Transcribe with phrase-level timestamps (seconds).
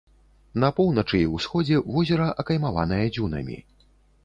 [0.63, 3.63] На поўначы і ўсходзе возера акаймаванае дзюнамі.